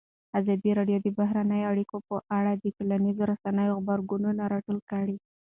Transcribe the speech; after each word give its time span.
ازادي 0.39 0.71
راډیو 0.79 0.97
د 1.03 1.07
بهرنۍ 1.19 1.61
اړیکې 1.71 1.97
په 2.07 2.15
اړه 2.37 2.51
د 2.55 2.65
ټولنیزو 2.77 3.23
رسنیو 3.31 3.77
غبرګونونه 3.79 4.41
راټول 4.53 4.77
کړي. 4.91 5.15